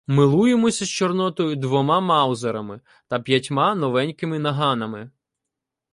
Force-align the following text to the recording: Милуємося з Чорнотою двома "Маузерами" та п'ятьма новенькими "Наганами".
Милуємося 0.07 0.85
з 0.85 0.89
Чорнотою 0.89 1.55
двома 1.55 1.99
"Маузерами" 1.99 2.79
та 3.07 3.19
п'ятьма 3.19 3.75
новенькими 3.75 4.39
"Наганами". 4.39 5.09